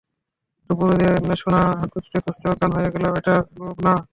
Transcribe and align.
দুপুরে 0.69 0.95
যে, 1.01 1.09
সোনা 1.41 1.61
খুঁজতে 1.91 2.17
খুঁজতে, 2.25 2.45
অজ্ঞান 2.51 2.71
হয়ে 2.77 2.93
গেলা, 2.93 3.07
ওইটা 3.11 3.33
লোভ 3.59 3.77
না? 3.85 3.93